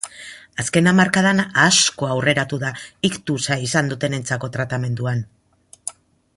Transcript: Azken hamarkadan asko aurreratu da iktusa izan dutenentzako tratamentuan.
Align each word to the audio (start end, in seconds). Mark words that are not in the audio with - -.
Azken 0.61 0.87
hamarkadan 0.91 1.41
asko 1.65 2.09
aurreratu 2.15 2.59
da 2.65 2.73
iktusa 3.11 3.61
izan 3.67 3.95
dutenentzako 3.95 4.53
tratamentuan. 4.59 5.23